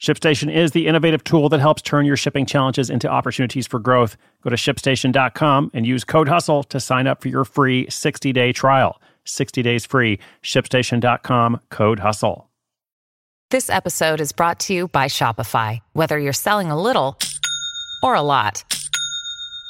[0.00, 4.16] ShipStation is the innovative tool that helps turn your shipping challenges into opportunities for growth.
[4.42, 8.52] Go to shipstation.com and use code HUSTLE to sign up for your free 60 day
[8.52, 9.00] trial.
[9.24, 10.18] 60 days free.
[10.42, 12.48] ShipStation.com, code HUSTLE.
[13.50, 15.80] This episode is brought to you by Shopify.
[15.94, 17.18] Whether you're selling a little
[18.02, 18.62] or a lot,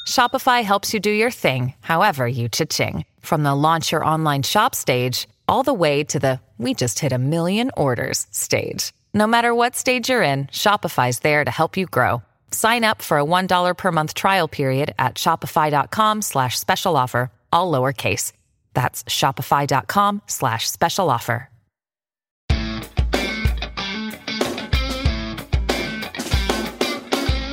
[0.09, 3.05] Shopify helps you do your thing, however you cha-ching.
[3.21, 7.13] From the launch your online shop stage, all the way to the we just hit
[7.13, 8.93] a million orders stage.
[9.15, 12.23] No matter what stage you're in, Shopify's there to help you grow.
[12.51, 17.71] Sign up for a $1 per month trial period at shopify.com slash special offer, all
[17.73, 18.33] lowercase.
[18.75, 21.49] That's shopify.com slash special offer.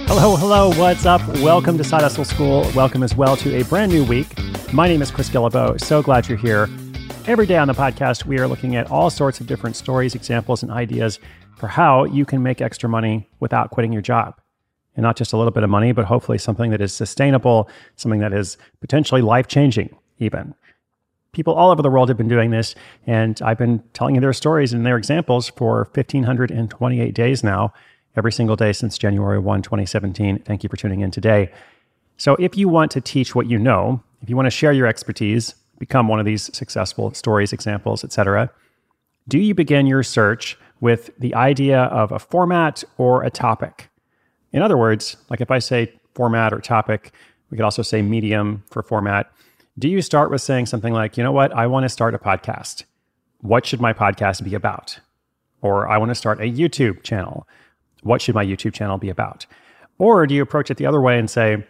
[0.08, 1.26] Hello, hello, what's up?
[1.39, 2.70] Welcome to Side Hustle School.
[2.76, 4.28] Welcome as well to a brand new week.
[4.72, 5.80] My name is Chris Guillebeau.
[5.81, 6.70] So glad you're here.
[7.28, 10.61] Every day on the podcast, we are looking at all sorts of different stories, examples,
[10.61, 11.20] and ideas
[11.56, 14.39] for how you can make extra money without quitting your job.
[14.95, 18.22] And not just a little bit of money, but hopefully something that is sustainable, something
[18.22, 20.53] that is potentially life changing, even.
[21.33, 24.31] People all over the world have been doing this, and I've been telling you their
[24.31, 27.73] stories and their examples for 1,528 days now,
[28.16, 30.39] every single day since January 1, 2017.
[30.39, 31.52] Thank you for tuning in today.
[32.16, 34.88] So, if you want to teach what you know, if you want to share your
[34.88, 38.50] expertise, become one of these successful stories, examples, etc.,
[39.28, 43.90] do you begin your search with the idea of a format or a topic?
[44.52, 47.12] In other words, like if I say format or topic,
[47.50, 49.32] we could also say medium for format.
[49.78, 52.20] Do you start with saying something like, you know what, I want to start a
[52.20, 52.86] podcast.
[53.42, 54.99] What should my podcast be about?
[55.61, 57.48] Or I want to start a YouTube channel.
[58.04, 59.45] What should my YouTube channel be about?
[59.98, 61.66] Or do you approach it the other way and say,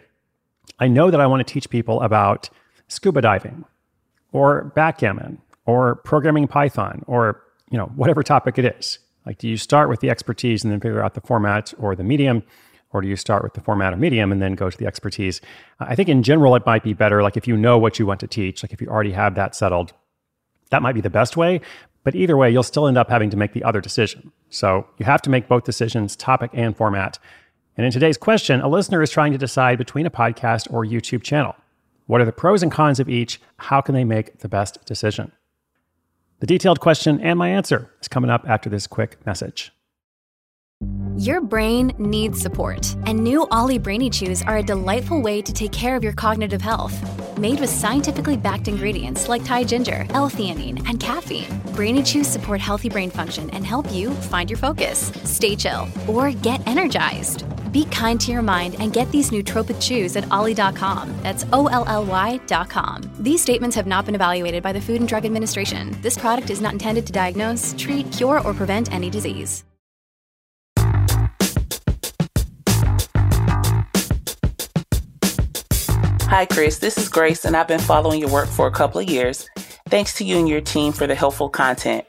[0.78, 2.50] I know that I want to teach people about
[2.88, 3.64] scuba diving
[4.32, 8.98] or backgammon or programming Python or you know whatever topic it is.
[9.26, 12.04] Like, do you start with the expertise and then figure out the format or the
[12.04, 12.44] medium,
[12.92, 15.40] or do you start with the format or medium and then go to the expertise?
[15.80, 17.22] I think in general it might be better.
[17.22, 19.54] Like if you know what you want to teach, like if you already have that
[19.54, 19.92] settled,
[20.70, 21.60] that might be the best way.
[22.04, 24.30] But either way, you'll still end up having to make the other decision.
[24.48, 27.18] So you have to make both decisions, topic and format.
[27.76, 31.24] And in today's question, a listener is trying to decide between a podcast or YouTube
[31.24, 31.56] channel.
[32.06, 33.40] What are the pros and cons of each?
[33.58, 35.32] How can they make the best decision?
[36.38, 39.72] The detailed question and my answer is coming up after this quick message.
[41.16, 45.72] Your brain needs support, and new OLLY Brainy Chews are a delightful way to take
[45.72, 46.94] care of your cognitive health.
[47.38, 52.90] Made with scientifically backed ingredients like Thai ginger, L-theanine, and caffeine, Brainy Chews support healthy
[52.90, 57.44] brain function and help you find your focus, stay chill, or get energized.
[57.76, 61.14] Be kind to your mind and get these nootropic chews at olly.com.
[61.22, 63.02] That's O L L Y.com.
[63.18, 65.94] These statements have not been evaluated by the Food and Drug Administration.
[66.00, 69.62] This product is not intended to diagnose, treat, cure, or prevent any disease.
[76.30, 76.78] Hi, Chris.
[76.78, 79.46] This is Grace, and I've been following your work for a couple of years.
[79.90, 82.06] Thanks to you and your team for the helpful content.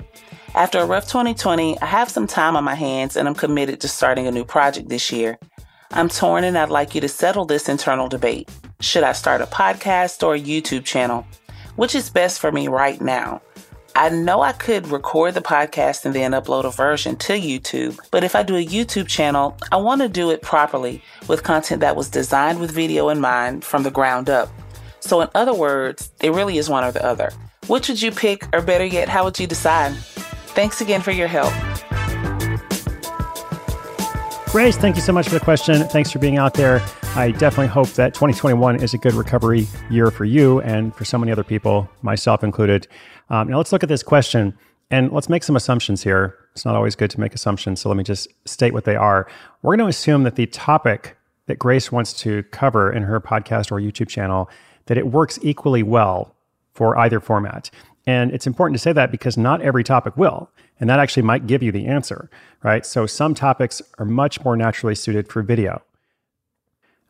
[0.55, 3.87] After a rough 2020, I have some time on my hands and I'm committed to
[3.87, 5.37] starting a new project this year.
[5.91, 8.49] I'm torn and I'd like you to settle this internal debate.
[8.81, 11.25] Should I start a podcast or a YouTube channel?
[11.77, 13.41] Which is best for me right now?
[13.95, 18.23] I know I could record the podcast and then upload a version to YouTube, but
[18.23, 21.95] if I do a YouTube channel, I want to do it properly with content that
[21.95, 24.49] was designed with video in mind from the ground up.
[24.99, 27.31] So, in other words, it really is one or the other.
[27.67, 29.95] Which would you pick, or better yet, how would you decide?
[30.53, 31.53] Thanks again for your help.
[34.51, 35.83] Grace, thank you so much for the question.
[35.89, 36.81] Thanks for being out there.
[37.15, 41.17] I definitely hope that 2021 is a good recovery year for you and for so
[41.17, 42.87] many other people, myself included.
[43.29, 44.57] Um, now, let's look at this question
[44.89, 46.37] and let's make some assumptions here.
[46.53, 49.27] It's not always good to make assumptions, so let me just state what they are.
[49.61, 51.17] We're going to assume that the topic
[51.47, 54.49] that Grace wants to cover in her podcast or YouTube channel
[54.85, 56.35] that it works equally well
[56.73, 57.69] for either format.
[58.07, 60.49] And it's important to say that because not every topic will.
[60.79, 62.29] And that actually might give you the answer,
[62.63, 62.85] right?
[62.85, 65.81] So some topics are much more naturally suited for video.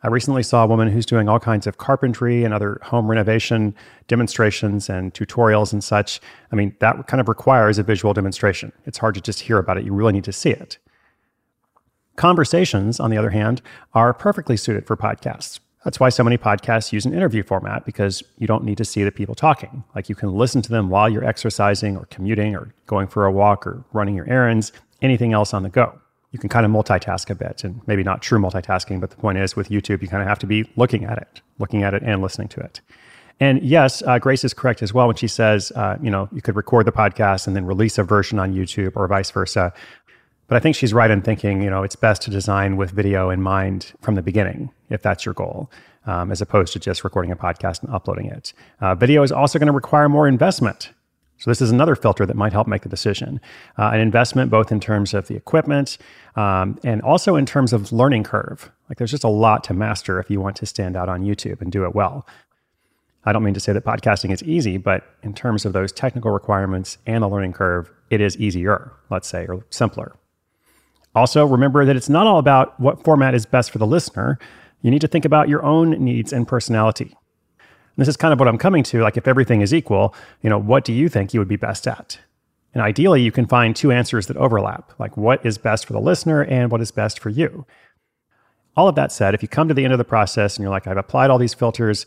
[0.03, 3.75] I recently saw a woman who's doing all kinds of carpentry and other home renovation
[4.07, 6.19] demonstrations and tutorials and such.
[6.51, 8.71] I mean, that kind of requires a visual demonstration.
[8.85, 10.77] It's hard to just hear about it, you really need to see it.
[12.15, 13.61] Conversations, on the other hand,
[13.93, 15.59] are perfectly suited for podcasts.
[15.87, 19.05] That's why so many podcasts use an interview format because you don't need to see
[19.05, 19.85] the people talking.
[19.95, 23.31] Like you can listen to them while you're exercising or commuting or going for a
[23.31, 25.97] walk or running your errands, anything else on the go.
[26.33, 29.37] You can kind of multitask a bit and maybe not true multitasking, but the point
[29.37, 32.03] is with YouTube, you kind of have to be looking at it, looking at it
[32.03, 32.81] and listening to it.
[33.39, 36.41] And yes, uh, Grace is correct as well when she says, uh, you know, you
[36.41, 39.71] could record the podcast and then release a version on YouTube or vice versa.
[40.47, 43.29] But I think she's right in thinking, you know, it's best to design with video
[43.29, 45.69] in mind from the beginning, if that's your goal,
[46.05, 48.53] um, as opposed to just recording a podcast and uploading it.
[48.79, 50.91] Uh, video is also going to require more investment.
[51.37, 53.41] So this is another filter that might help make the decision.
[53.77, 55.97] Uh, an investment both in terms of the equipment
[56.35, 58.71] um, and also in terms of learning curve.
[58.89, 61.61] Like there's just a lot to master if you want to stand out on YouTube
[61.61, 62.25] and do it well.
[63.25, 66.31] I don't mean to say that podcasting is easy, but in terms of those technical
[66.31, 70.15] requirements and the learning curve, it is easier, let's say, or simpler.
[71.17, 74.37] Also, remember that it's not all about what format is best for the listener.
[74.83, 77.17] You need to think about your own needs and personality.
[77.59, 79.01] And this is kind of what I'm coming to.
[79.01, 81.87] Like, if everything is equal, you know, what do you think you would be best
[81.87, 82.19] at?
[82.75, 85.99] And ideally, you can find two answers that overlap, like what is best for the
[85.99, 87.65] listener and what is best for you.
[88.75, 90.69] All of that said, if you come to the end of the process and you're
[90.69, 92.05] like, I've applied all these filters,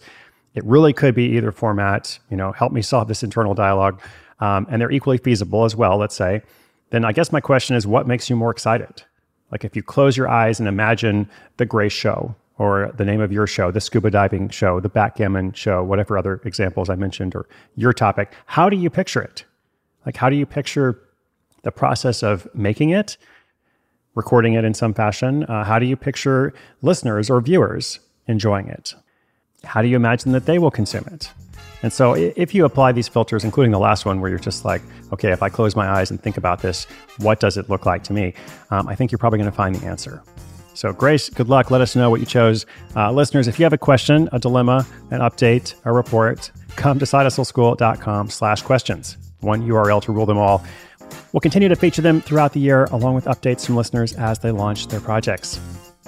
[0.55, 4.01] it really could be either format, you know, help me solve this internal dialogue,
[4.39, 6.43] um, and they're equally feasible as well, let's say.
[6.91, 9.03] Then I guess my question is what makes you more excited?
[9.51, 13.33] Like if you close your eyes and imagine the Grace show or the name of
[13.33, 17.49] your show, the scuba diving show, the backgammon show, whatever other examples I mentioned, or
[17.75, 19.45] your topic, how do you picture it?
[20.05, 21.01] Like, how do you picture
[21.63, 23.17] the process of making it,
[24.15, 25.45] recording it in some fashion?
[25.45, 26.53] Uh, how do you picture
[26.83, 28.95] listeners or viewers enjoying it?
[29.65, 31.31] How do you imagine that they will consume it?
[31.83, 34.83] And so, if you apply these filters, including the last one, where you're just like,
[35.13, 36.87] okay, if I close my eyes and think about this,
[37.19, 38.35] what does it look like to me?
[38.71, 40.23] Um, I think you're probably going to find the answer.
[40.75, 41.71] So, Grace, good luck.
[41.71, 42.67] Let us know what you chose.
[42.95, 47.05] Uh, listeners, if you have a question, a dilemma, an update, a report, come to
[47.05, 49.17] sidehustleschool.com slash questions.
[49.41, 50.63] One URL to rule them all.
[51.33, 54.51] We'll continue to feature them throughout the year, along with updates from listeners as they
[54.51, 55.61] launch their projects.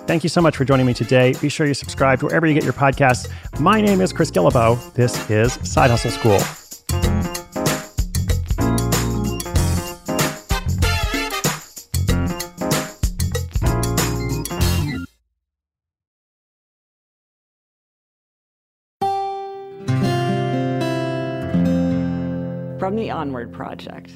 [0.06, 1.32] Thank you so much for joining me today.
[1.40, 3.30] Be sure you subscribe wherever you get your podcasts.
[3.60, 4.92] My name is Chris Guillebeau.
[4.94, 6.38] This is Side Hustle School.
[22.78, 24.10] From the Onward Project.